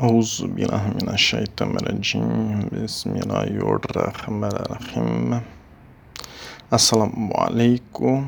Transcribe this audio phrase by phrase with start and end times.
[0.00, 5.40] أعوذ بالله من الشيطان الرجيم بسم الله الرحمن الرحيم
[6.70, 8.26] Assalamu alaikum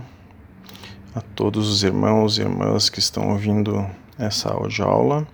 [1.14, 3.86] a todos os irmãos e irmãs que estão ouvindo
[4.18, 5.26] essa audioaula.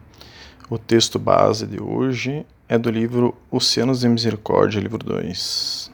[0.70, 5.91] O texto base de hoje é do livro Oceanos de Misericórdia, livro 2.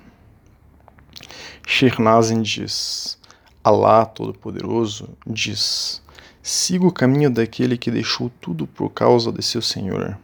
[1.66, 3.18] Sheikh Nazim diz,
[3.64, 6.02] Allah Todo-Poderoso diz,
[6.42, 10.18] siga o caminho daquele que deixou tudo por causa de seu Senhor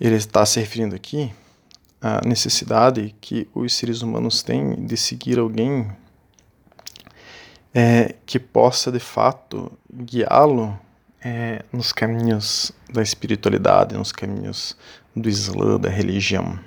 [0.00, 1.30] ele está se referindo aqui
[2.00, 5.90] à necessidade que os seres humanos têm de seguir alguém
[7.74, 10.78] é, que possa de fato guiá-lo
[11.22, 14.74] é, nos caminhos da espiritualidade, nos caminhos
[15.14, 16.58] do Islã, da religião.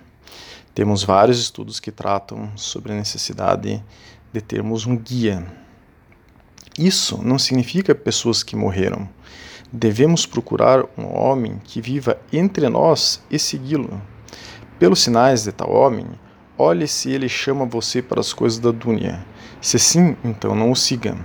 [0.76, 3.84] Temos vários estudos que tratam sobre a necessidade
[4.32, 5.46] de termos um guia.
[6.78, 9.10] Isso não significa pessoas que morreram
[9.76, 14.00] Devemos procurar um homem que viva entre nós e segui-lo.
[14.78, 16.06] Pelos sinais de tal homem,
[16.56, 19.26] olhe se ele chama você para as coisas da Dunya.
[19.60, 21.18] Se sim, então não o siga.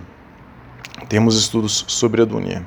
[1.11, 2.65] Temos estudos sobre a Dunya.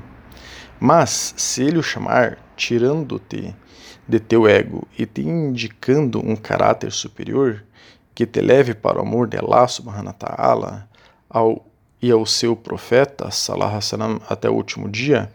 [0.80, 3.56] Mas, se ele o chamar, tirando-te
[4.08, 7.64] de teu ego e te indicando um caráter superior
[8.14, 10.88] que te leve para o amor de Allah subhanahu ta'ala
[11.28, 11.66] ao,
[12.00, 15.32] e ao seu profeta, salam, até o último dia,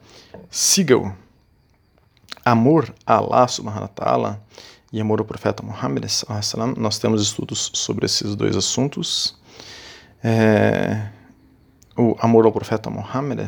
[0.51, 1.13] siga-o.
[2.45, 4.43] Amor a Allah subhanahu wa ta'ala
[4.93, 6.05] e amor ao profeta Muhammad,
[6.77, 9.37] nós temos estudos sobre esses dois assuntos.
[10.23, 11.09] É,
[11.97, 13.41] o amor ao profeta Muhammad,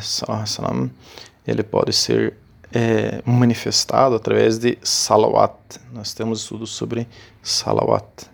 [1.47, 2.37] ele pode ser
[2.73, 5.81] é, manifestado através de salawat.
[5.93, 7.07] Nós temos estudos sobre
[7.43, 8.29] salawat.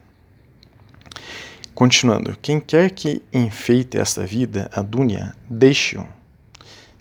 [1.75, 6.07] Continuando, quem quer que enfeite esta vida, a dunya, deixe-o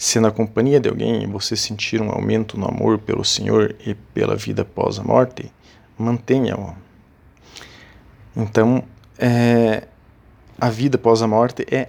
[0.03, 4.35] se na companhia de alguém você sentir um aumento no amor pelo Senhor e pela
[4.35, 5.49] vida após a morte,
[5.97, 6.75] mantenha-o.
[8.35, 8.83] Então,
[9.17, 9.87] é,
[10.59, 11.87] a vida após a morte é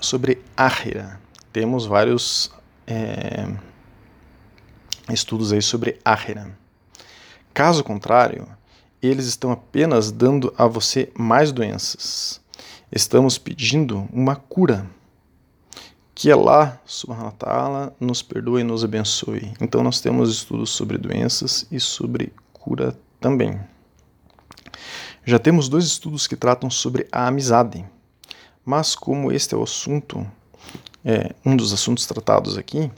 [0.00, 1.20] sobre Ahira.
[1.52, 2.50] Temos vários
[2.86, 3.46] é,
[5.12, 6.56] estudos aí sobre Ahira.
[7.52, 8.48] Caso contrário,
[9.02, 12.40] eles estão apenas dando a você mais doenças.
[12.90, 14.86] Estamos pedindo uma cura
[16.20, 19.54] que Allah subhanahu wa ta'ala nos perdoe e nos abençoe.
[19.58, 23.58] Então nós temos estudos sobre doenças e sobre cura também.
[25.24, 27.82] Já temos dois estudos que tratam sobre a amizade,
[28.62, 30.30] mas como este é o assunto,
[31.02, 32.90] é, um dos assuntos tratados aqui,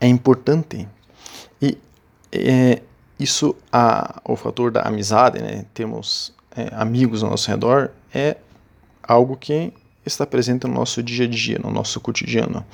[0.00, 0.88] é importante
[1.60, 1.78] e
[2.32, 2.82] é,
[3.16, 8.38] isso, a, o fator da amizade, né, temos é, amigos ao nosso redor, é
[9.04, 9.72] algo que
[10.04, 12.64] está presente no nosso dia a dia, no nosso cotidiano.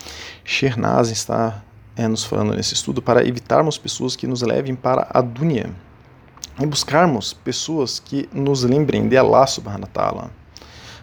[0.45, 1.63] Shernaz está
[1.97, 5.71] é, nos falando nesse estudo para evitarmos pessoas que nos levem para a dunya
[6.61, 10.31] e buscarmos pessoas que nos lembrem de Allah subhanahu wa ta'ala.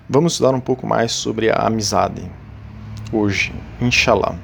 [0.09, 2.29] Vamos estudar um pouco mais sobre a amizade
[3.11, 4.37] hoje, inshallah.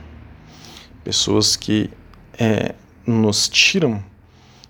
[1.03, 1.89] Pessoas que
[2.39, 2.75] é,
[3.05, 4.03] nos tiram,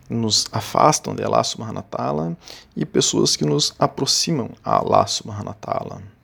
[0.09, 2.37] nos afastam de Allah subhanahu wa ta'ala
[2.75, 6.20] e pessoas que nos aproximam a Allah subhanahu wa ta'ala.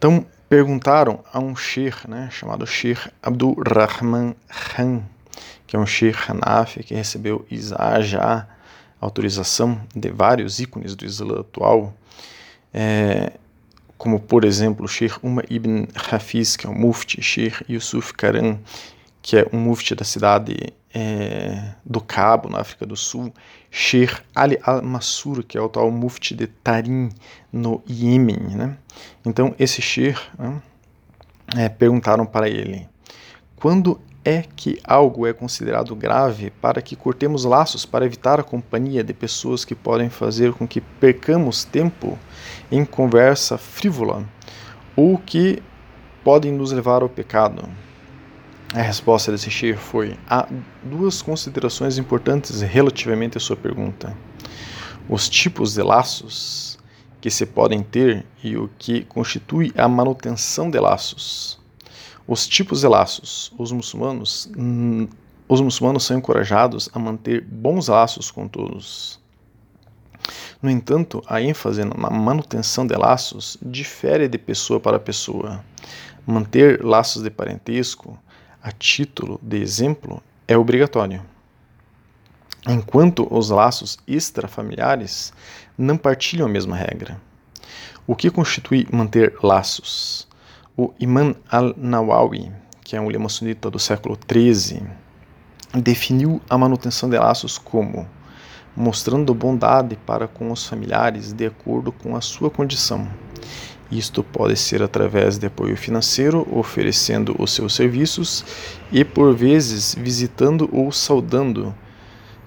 [0.00, 5.02] Então perguntaram a um sheikh, né, chamado Sheikh Abdul Rahman Khan,
[5.66, 7.46] que é um sheikh Hanafi que recebeu
[8.00, 8.48] já
[8.98, 11.92] autorização de vários ícones do Islã atual,
[12.72, 13.34] é,
[13.98, 18.58] como por exemplo o Sheikh Umar ibn Hafiz, que é o mufti, Sheikh Yusuf Karam,
[19.20, 23.32] que é um mufti da cidade é, do Cabo, na África do Sul,
[23.70, 27.10] Sheikh Ali al-Mansur, que é o atual mufti de Tarim,
[27.52, 28.56] no Iêmen.
[28.56, 28.76] Né?
[29.24, 30.62] Então, esse Sheikh né,
[31.56, 32.88] é, perguntaram para ele:
[33.56, 39.02] quando é que algo é considerado grave para que cortemos laços para evitar a companhia
[39.02, 42.18] de pessoas que podem fazer com que percamos tempo
[42.70, 44.24] em conversa frívola
[44.94, 45.62] ou que
[46.22, 47.66] podem nos levar ao pecado?
[48.72, 50.46] A resposta desse Sheikh foi: há
[50.84, 54.16] duas considerações importantes relativamente à sua pergunta.
[55.08, 56.78] Os tipos de laços
[57.20, 61.58] que se podem ter e o que constitui a manutenção de laços.
[62.28, 63.52] Os tipos de laços.
[63.58, 64.48] Os muçulmanos,
[65.48, 69.20] os muçulmanos são encorajados a manter bons laços com todos.
[70.62, 75.64] No entanto, a ênfase na manutenção de laços difere de pessoa para pessoa.
[76.24, 78.16] Manter laços de parentesco
[78.62, 81.22] a título de exemplo é obrigatório.
[82.68, 85.32] Enquanto os laços extrafamiliares
[85.78, 87.20] não partilham a mesma regra.
[88.06, 90.28] O que constitui manter laços?
[90.76, 92.52] O Imam al-Nawawi,
[92.84, 94.82] que é um lema sunita do século XIII,
[95.74, 98.06] definiu a manutenção de laços como
[98.76, 103.08] mostrando bondade para com os familiares de acordo com a sua condição.
[103.90, 108.44] Isto pode ser através de apoio financeiro, oferecendo os seus serviços
[108.92, 111.74] e, por vezes, visitando ou saudando,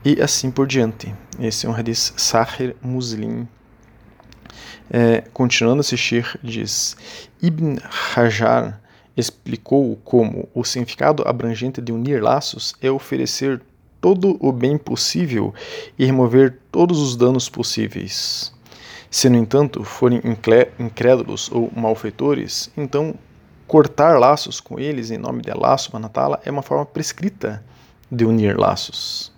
[0.05, 1.13] e assim por diante.
[1.39, 3.47] Esse é um hadith Sahir Muslim.
[4.89, 6.95] É, continuando a assistir, diz:
[7.41, 7.77] Ibn
[8.15, 8.81] Hajar
[9.15, 13.61] explicou como o significado abrangente de unir laços é oferecer
[13.99, 15.53] todo o bem possível
[15.97, 18.53] e remover todos os danos possíveis.
[19.13, 20.19] Se, no entanto, forem
[20.79, 23.13] incrédulos ou malfeitores, então
[23.67, 27.63] cortar laços com eles em nome de Allah subhanahu é uma forma prescrita
[28.11, 29.31] de unir laços.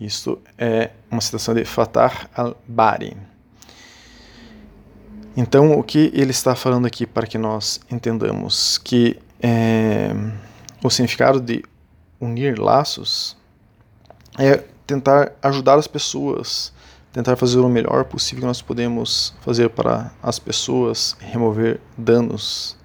[0.00, 3.14] Isto é uma citação de Fatah al-Bari.
[5.36, 10.10] Então, o que ele está falando aqui para que nós entendamos que é,
[10.82, 11.62] o significado de
[12.18, 13.36] unir laços
[14.38, 16.72] é tentar ajudar as pessoas,
[17.12, 22.76] tentar fazer o melhor possível que nós podemos fazer para as pessoas, remover danos.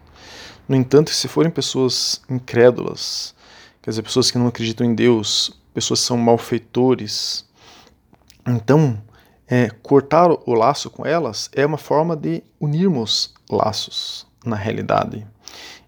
[0.67, 3.33] No entanto, se forem pessoas incrédulas,
[3.81, 7.45] quer dizer, pessoas que não acreditam em Deus, pessoas que são malfeitores,
[8.45, 9.01] então
[9.47, 15.25] é, cortar o laço com elas é uma forma de unirmos laços na realidade.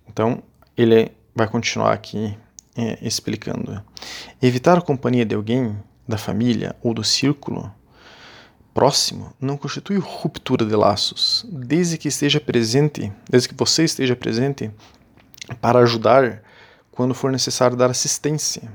[0.07, 0.41] Então,
[0.77, 2.37] ele vai continuar aqui
[2.77, 3.83] é, explicando.
[4.41, 5.77] Evitar a companhia de alguém,
[6.07, 7.71] da família ou do círculo
[8.73, 14.71] próximo não constitui ruptura de laços, desde que esteja presente, desde que você esteja presente
[15.59, 16.41] para ajudar
[16.91, 18.71] quando for necessário dar assistência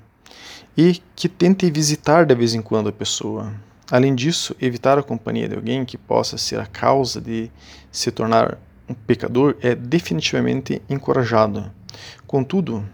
[0.76, 3.55] e que tente visitar de vez em quando a pessoa.
[3.91, 7.50] Além disso, evitar a companhia de alguém que possa ser a causa de
[7.93, 8.58] se tornar
[8.88, 11.70] um pecador é definitivamente encorajado.
[12.26, 12.85] Contudo,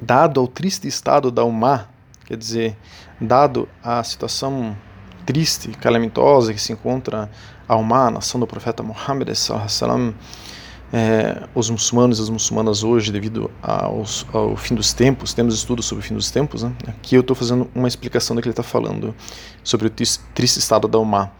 [0.00, 1.88] dado ao triste estado da Umá,
[2.24, 2.76] quer dizer,
[3.20, 4.76] dado a situação
[5.30, 7.30] triste, calamitosa que se encontra
[7.68, 9.28] a Umá, a nação do profeta Muhammad,
[10.92, 15.86] é, os muçulmanos e as muçulmanas hoje, devido aos, ao fim dos tempos, temos estudos
[15.86, 16.74] sobre o fim dos tempos, né?
[16.88, 19.14] aqui eu estou fazendo uma explicação do que ele está falando
[19.62, 21.30] sobre o triste estado da Umá.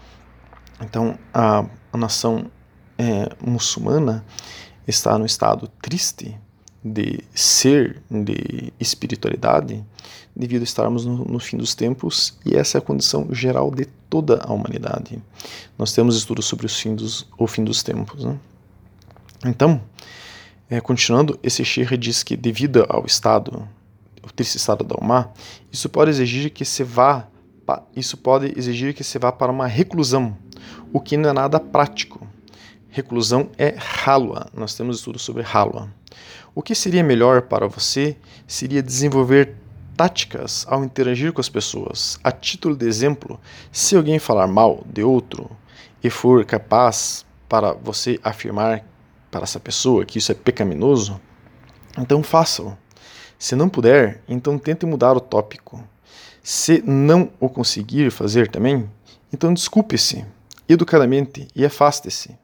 [0.81, 2.49] Então, a, a nação
[2.97, 4.25] é, muçulmana
[4.87, 6.39] está no estado triste
[6.83, 9.85] de ser, de espiritualidade,
[10.35, 13.85] devido a estarmos no, no, fim dos tempos, e essa é a condição geral de
[14.09, 15.23] toda a humanidade.
[15.79, 18.25] Nós temos estudos sobre os fim dos, o fim dos tempos.
[18.25, 18.39] Né?
[19.45, 19.81] Então,
[20.69, 23.69] é, continuando, esse Sheikh diz que devido ao estado,
[24.23, 24.97] o triste estado da
[25.73, 27.27] isso pode exigir que se vá,
[27.95, 30.37] isso pode exigir que se vá para uma reclusão,
[30.93, 32.27] o que não é nada prático.
[32.89, 35.89] Reclusão é halwa, nós temos estudos sobre halwa.
[36.55, 38.17] O que seria melhor para você
[38.47, 39.55] seria desenvolver
[39.97, 42.19] táticas ao interagir com as pessoas.
[42.25, 43.39] A título de exemplo,
[43.71, 45.51] se alguém falar mal de outro
[46.03, 48.85] e for capaz para você afirmar
[49.31, 51.21] para essa pessoa que isso é pecaminoso,
[51.99, 52.77] então faça-o.
[53.39, 55.83] Se não puder, então tente mudar o tópico.
[56.43, 58.91] Se não o conseguir fazer também,
[59.33, 60.25] então desculpe-se
[60.69, 62.37] educadamente e afaste-se.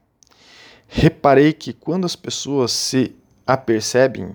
[0.86, 4.34] Reparei que quando as pessoas se apercebem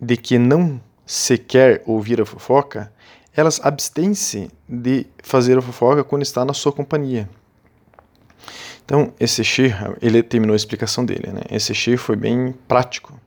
[0.00, 2.92] de que não se quer ouvir a fofoca,
[3.34, 7.28] elas abstêm-se de fazer a fofoca quando está na sua companhia.
[8.84, 11.32] Então, esse Shir, ele terminou a explicação dele.
[11.32, 11.42] Né?
[11.50, 13.18] Esse Shir foi bem prático.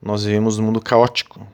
[0.00, 1.46] Nós vivemos num mundo caótico.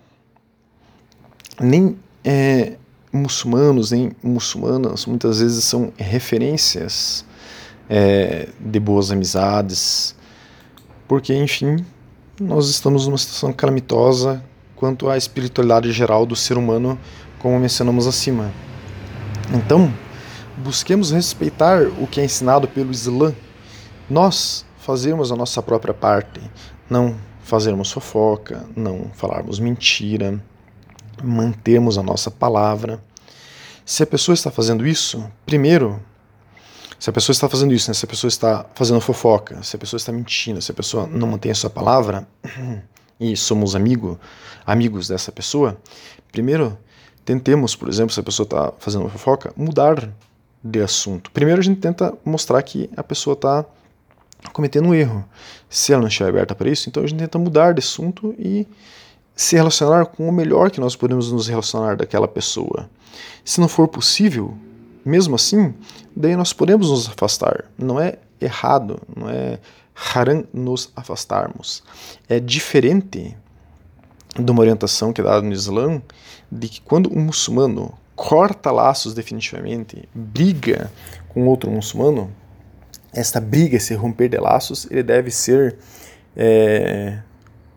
[1.61, 2.77] Nem é,
[3.13, 7.25] muçulmanos, nem muçulmanas, muitas vezes são referências
[7.89, 10.15] é, de boas amizades,
[11.07, 11.85] porque, enfim,
[12.41, 14.43] nós estamos numa situação calamitosa
[14.77, 16.99] quanto à espiritualidade geral do ser humano,
[17.41, 18.53] como mencionamos acima.
[19.53, 19.93] Então,
[20.57, 23.35] busquemos respeitar o que é ensinado pelo Islã.
[24.09, 26.41] Nós fazermos a nossa própria parte,
[26.89, 30.41] não fazermos fofoca, não falarmos mentira,
[31.23, 33.03] mantermos a nossa palavra.
[33.85, 36.01] Se a pessoa está fazendo isso, primeiro,
[36.99, 39.79] se a pessoa está fazendo isso, né, se a pessoa está fazendo fofoca, se a
[39.79, 42.27] pessoa está mentindo, se a pessoa não mantém a sua palavra,
[43.21, 44.19] e somos amigo,
[44.67, 45.81] amigos dessa pessoa,
[46.33, 46.77] primeiro
[47.25, 50.11] tentemos, por exemplo, se a pessoa está fazendo fofoca, mudar
[50.65, 51.31] de assunto.
[51.31, 53.65] Primeiro a gente tenta mostrar que a pessoa está
[54.53, 55.25] cometendo um erro.
[55.69, 58.67] Se ela não estiver aberta para isso, então a gente tenta mudar de assunto e
[59.37, 62.89] se relacionar com o melhor que nós podemos nos relacionar daquela pessoa.
[63.45, 64.57] Se não for possível,
[65.05, 65.75] mesmo assim,
[66.15, 67.65] daí nós podemos nos afastar.
[67.77, 69.59] Não é errado, não é
[70.15, 71.83] haram nos afastarmos.
[72.29, 73.37] É diferente
[74.39, 76.01] de uma orientação que é dada no Islã
[76.51, 80.91] de que quando um muçulmano corta laços definitivamente, briga
[81.29, 82.33] com outro muçulmano,
[83.13, 85.77] esta briga, esse romper de laços, ele deve ser
[86.37, 87.21] é,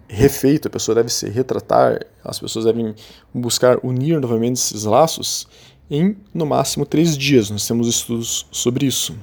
[0.08, 2.94] refeito, a pessoa deve se retratar, as pessoas devem
[3.34, 5.48] buscar unir novamente esses laços
[5.92, 7.50] em no máximo três dias.
[7.50, 9.14] Nós temos estudos sobre isso,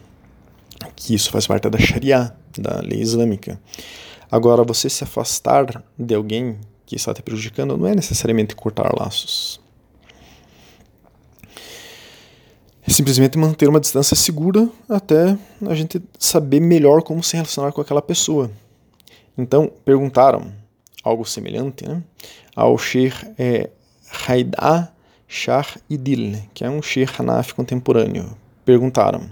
[0.94, 3.58] que isso faz parte da Sharia, da lei islâmica.
[4.30, 9.58] Agora, você se afastar de alguém que está te prejudicando não é necessariamente cortar laços.
[12.87, 17.80] É simplesmente manter uma distância segura até a gente saber melhor como se relacionar com
[17.80, 18.50] aquela pessoa.
[19.37, 20.52] Então, perguntaram
[21.02, 22.02] algo semelhante né,
[22.54, 23.70] ao Sheikh é,
[25.30, 28.35] Shah Idil, que é um Sheikh Hanafi contemporâneo.
[28.64, 29.28] Perguntaram: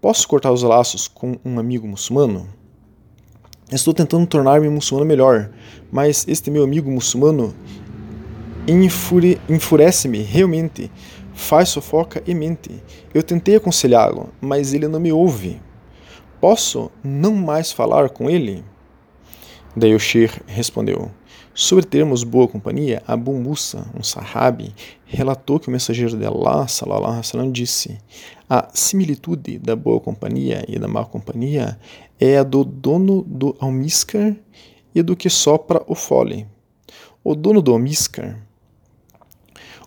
[0.00, 2.48] Posso cortar os laços com um amigo muçulmano?
[3.72, 5.50] Estou tentando tornar-me muçulmano melhor,
[5.90, 7.52] mas este meu amigo muçulmano
[8.68, 10.92] enfure, enfurece-me realmente,
[11.34, 12.80] faz fofoca e mente.
[13.12, 15.60] Eu tentei aconselhá-lo, mas ele não me ouve.
[16.40, 18.64] Posso não mais falar com ele?
[19.74, 21.10] Daí o Sheikh respondeu:
[21.58, 24.74] Sobre termos boa companhia, Abu Musa, um sahabi,
[25.06, 27.96] relatou que o mensageiro de Allah, wasallam, disse:
[28.46, 31.80] A similitude da boa companhia e da má companhia
[32.20, 34.36] é a do dono do almíscar
[34.94, 36.46] e do que sopra o fole.
[37.24, 38.38] O dono do almíscar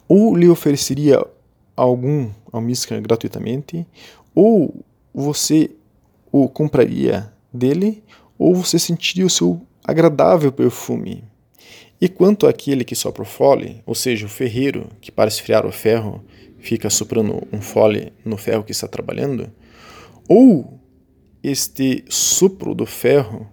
[0.07, 1.23] ou lhe ofereceria
[1.77, 3.85] algum almíscar gratuitamente,
[4.33, 4.83] ou
[5.13, 5.69] você
[6.31, 8.03] o compraria dele,
[8.39, 11.29] ou você sentiria o seu agradável perfume.
[12.01, 15.71] E quanto àquele que sopra o fole, ou seja, o ferreiro que para esfriar o
[15.71, 16.23] ferro
[16.57, 19.51] fica soprando um fole no ferro que está trabalhando,
[20.27, 20.79] ou
[21.43, 23.49] este sopro do ferro,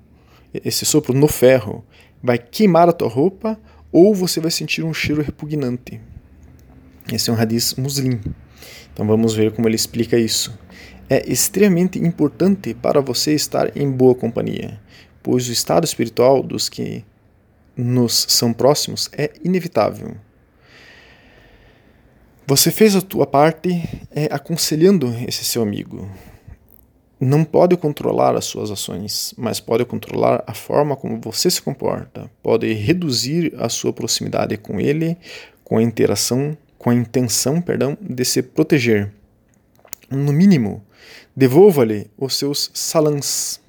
[0.53, 1.85] esse sopro no ferro,
[2.23, 3.59] vai queimar a tua roupa,
[3.93, 6.01] ou você vai sentir um cheiro repugnante.
[7.13, 8.21] Esse é um hadith muslim.
[8.93, 10.57] Então vamos ver como ele explica isso.
[11.09, 14.81] É extremamente importante para você estar em boa companhia
[15.27, 17.05] pois o estado espiritual dos que
[17.77, 20.17] nos são próximos é inevitável.
[22.47, 23.71] Você fez a tua parte
[24.11, 26.09] é, aconselhando esse seu amigo.
[27.19, 32.31] Não pode controlar as suas ações, mas pode controlar a forma como você se comporta.
[32.43, 35.17] Pode reduzir a sua proximidade com ele,
[35.65, 39.13] com a interação, com a intenção, perdão, de se proteger.
[40.09, 40.85] No mínimo,
[41.35, 43.61] devolva-lhe os seus salãs.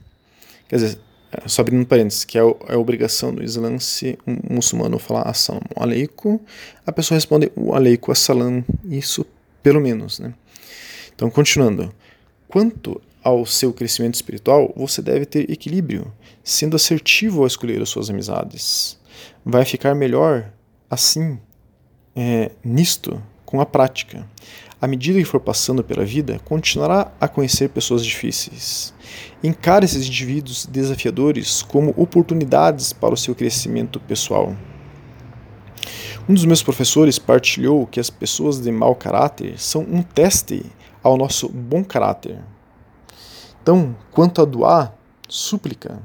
[0.69, 0.99] Quer dizer,
[1.45, 5.67] só abrindo parênteses, que é, é a obrigação do Islã se um muçulmano falar assalamu
[5.75, 6.39] alaikum,
[6.85, 9.25] a pessoa responde o alaikum assalam, isso
[9.61, 10.19] pelo menos.
[10.19, 10.33] Né?
[11.13, 11.93] Então, continuando.
[12.47, 16.11] Quanto ao seu crescimento espiritual, você deve ter equilíbrio,
[16.43, 18.97] sendo assertivo ao escolher as suas amizades.
[19.43, 20.49] Vai ficar melhor
[20.89, 21.37] assim,
[22.15, 24.25] é, nisto, com a prática.
[24.79, 28.93] À medida que for passando pela vida, continuará a conhecer pessoas difíceis.
[29.43, 34.55] Encare esses indivíduos desafiadores como oportunidades para o seu crescimento pessoal.
[36.29, 40.63] Um dos meus professores partilhou que as pessoas de mau caráter são um teste
[41.01, 42.39] ao nosso bom caráter.
[43.63, 44.93] Então, quanto a doar,
[45.27, 45.99] súplica.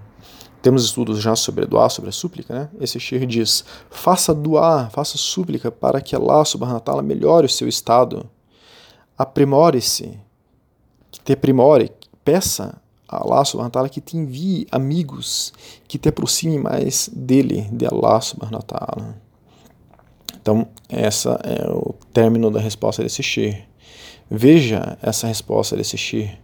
[0.63, 2.69] Temos estudos já sobre doar, sobre a súplica, né?
[2.81, 7.69] Esse Sheikh diz: faça doar, faça súplica para que Allah subhanahu wa melhore o seu
[7.69, 8.31] estado.
[9.23, 10.19] Aprimore-se,
[11.13, 11.93] que te aprimore,
[12.25, 15.53] peça Allah subhanahu wa ta'ala que te envie amigos
[15.87, 19.17] que te aproximem mais dele, de Allah subhanahu wa ta'ala.
[20.41, 23.65] Então, essa é o término da resposta desse Shir.
[24.29, 26.37] Veja essa resposta desse Shir.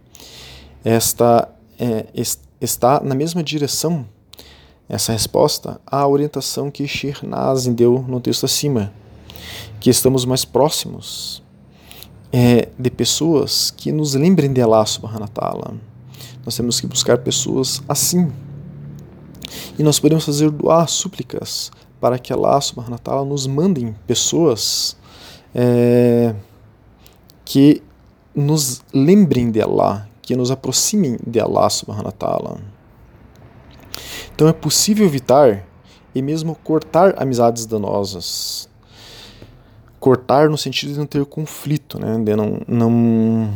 [0.85, 2.05] Esta é,
[2.61, 4.07] está na mesma direção,
[4.87, 8.93] essa resposta, à orientação que Shir Nazim deu no texto acima,
[9.81, 11.43] que estamos mais próximos
[12.31, 15.73] é, de pessoas que nos lembrem de Allah subhanahu wa
[16.45, 18.31] nós temos que buscar pessoas assim.
[19.77, 24.95] E nós podemos fazer doar súplicas para que Allah subhanahu wa nos mandem pessoas
[25.53, 26.33] é,
[27.43, 27.81] que
[28.33, 32.57] nos lembrem de Allah, que nos aproximem de Allah subhanahu wa.
[34.33, 35.65] Então é possível evitar
[36.13, 38.68] e mesmo cortar amizades danosas.
[39.99, 42.17] Cortar no sentido de não ter conflito, né?
[42.23, 43.53] de não, não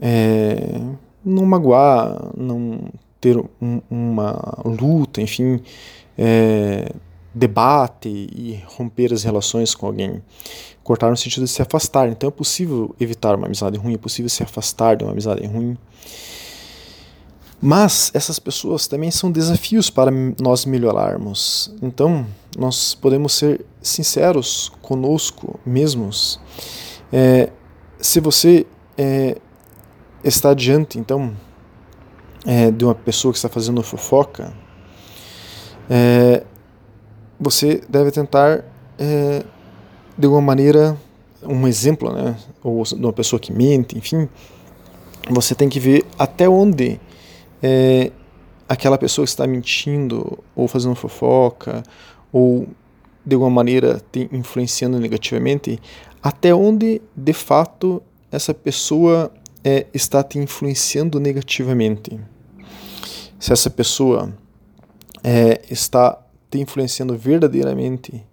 [0.00, 0.80] é,
[1.24, 2.80] não magoar, não
[3.20, 5.60] ter um, uma luta, enfim,
[6.16, 6.90] é,
[7.34, 10.22] debate e romper as relações com alguém.
[10.82, 12.08] Cortar no sentido de se afastar.
[12.08, 15.76] Então é possível evitar uma amizade ruim, é possível se afastar de uma amizade ruim.
[17.62, 21.74] Mas essas pessoas também são desafios para nós melhorarmos.
[21.82, 22.26] Então,
[22.58, 26.40] nós podemos ser sinceros conosco mesmos.
[27.12, 27.50] É,
[28.00, 29.36] se você é,
[30.24, 31.36] está diante, então,
[32.46, 34.54] é, de uma pessoa que está fazendo fofoca,
[35.88, 36.44] é,
[37.38, 38.64] você deve tentar,
[38.98, 39.44] é,
[40.16, 40.96] de alguma maneira,
[41.42, 44.28] um exemplo, né, ou de uma pessoa que mente, enfim,
[45.28, 46.98] você tem que ver até onde
[47.62, 48.12] é,
[48.68, 51.82] aquela pessoa que está mentindo ou fazendo fofoca
[52.32, 52.68] ou
[53.24, 55.78] de alguma maneira te influenciando negativamente,
[56.22, 59.32] até onde de fato essa pessoa
[59.64, 62.18] é, está te influenciando negativamente.
[63.38, 64.32] Se essa pessoa
[65.22, 66.18] é, está
[66.50, 68.24] te influenciando verdadeiramente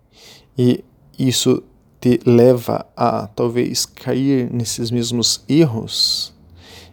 [0.57, 0.83] e
[1.17, 1.63] isso
[1.99, 6.33] te leva a talvez cair nesses mesmos erros,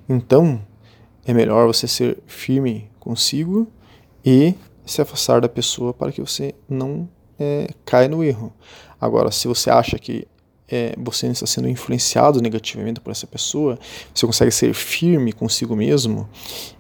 [0.09, 0.61] então
[1.27, 3.67] é melhor você ser firme consigo
[4.25, 4.55] e
[4.87, 8.53] se afastar da pessoa para que você não é, caia no erro.
[9.01, 10.27] Agora, se você acha que
[10.69, 13.79] é, você está sendo influenciado negativamente por essa pessoa,
[14.15, 16.29] você consegue ser firme consigo mesmo,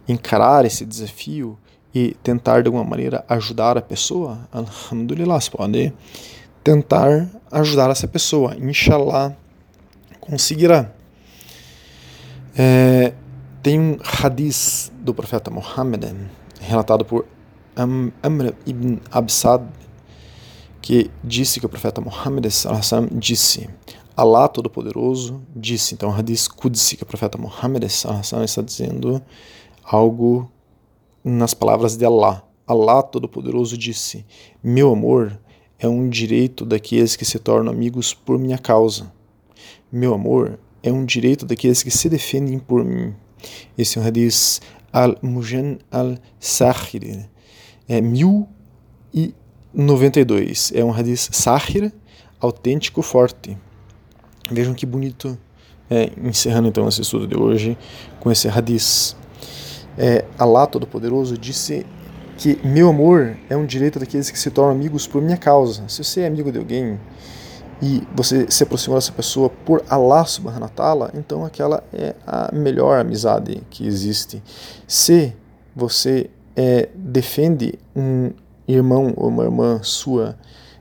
[0.09, 1.59] encarar esse desafio
[1.95, 5.93] e tentar de alguma maneira ajudar a pessoa, alhamdulillah, você pode
[6.63, 9.37] tentar ajudar essa pessoa, inshallah
[10.19, 10.91] conseguirá.
[12.57, 13.13] É,
[13.65, 16.05] tem um hadith do profeta Muhammad,
[16.61, 17.25] relatado por
[17.75, 19.63] Amr ibn Absad,
[20.83, 22.45] que disse que o profeta Muhammad
[23.11, 23.71] disse:
[24.15, 25.95] Allah Todo-Poderoso disse.
[25.95, 29.23] Então, o hadith Qudsi, que o profeta Muhammad está dizendo
[29.83, 30.53] algo
[31.25, 32.45] nas palavras de Allah.
[32.67, 34.27] Allah Todo-Poderoso disse:
[34.63, 35.41] Meu amor
[35.79, 39.11] é um direito daqueles que se tornam amigos por minha causa.
[39.91, 43.15] Meu amor é um direito daqueles que se defendem por mim.
[43.77, 44.61] Esse é um hadith
[44.93, 47.29] al-Mujan al-Sahir,
[47.89, 50.73] é 1092.
[50.75, 51.93] É um hadith Sahir,
[52.41, 53.59] autêntico, forte.
[54.51, 55.39] Vejam que bonito.
[55.91, 57.77] É, encerrando então esse estudo de hoje
[58.21, 59.15] com esse hadith.
[59.99, 61.85] É, Allah Todo-Poderoso disse
[62.37, 65.89] que meu amor é um direito daqueles que se tornam amigos por minha causa.
[65.89, 66.99] Se você é amigo de alguém
[67.85, 72.51] e você se aproximou dessa pessoa por Allah subhanahu wa ta'ala, então aquela é a
[72.51, 74.43] melhor amizade que existe.
[74.89, 75.37] Se
[75.77, 78.33] você é, defende um
[78.67, 80.35] irmão ou uma irmã sua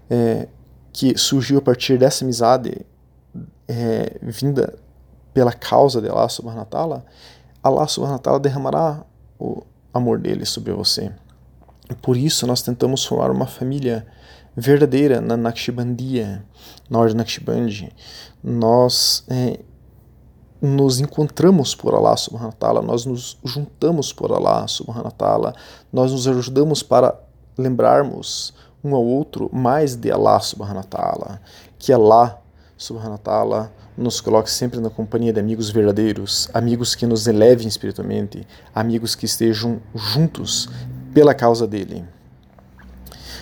[0.10, 0.48] é,
[0.94, 2.74] que surgiu a partir dessa amizade
[3.68, 4.74] é, vinda
[5.34, 7.06] pela causa de Allah subhanahu wa ta'ala,
[7.62, 9.04] Allah subhanahu wa ta'ala derramará
[9.38, 9.62] o
[9.94, 11.12] amor dele sobre você.
[12.02, 14.06] Por isso nós tentamos formar uma família
[14.56, 16.44] verdadeira na Naqshbandia,
[16.90, 17.92] na Ordem Naqshbandi.
[18.44, 19.60] Nós é,
[20.62, 25.56] nos encontramos por Allah subhanahu wa ta'ala, nós nos juntamos por Allah subhanahu wa ta'ala,
[25.92, 27.20] nós nos ajudamos para
[27.58, 31.42] lembrarmos um ao outro mais de Allah subhanahu wa ta'ala,
[31.78, 32.40] que Allah
[32.78, 37.68] subhanahu wa ta'ala nos coloque sempre na companhia de amigos verdadeiros, amigos que nos elevem
[37.68, 40.70] espiritualmente, amigos que estejam juntos
[41.14, 42.04] pela causa dele.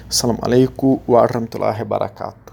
[0.09, 2.50] Assalamu alaikum wa rahmatullahi wa barakatuh.